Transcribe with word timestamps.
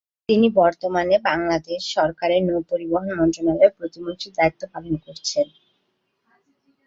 তিনি 0.29 0.47
বর্তমানে 0.55 1.15
বাংলাদেশ 1.27 1.81
সরকারের 1.95 2.41
নৌ-পরিবহণ 2.43 3.09
মন্ত্রণালয়ের 3.19 3.75
প্রতিমন্ত্রীর 3.77 4.35
দায়িত্ব 4.37 4.61
পালন 4.73 4.93
করছেন। 5.05 5.47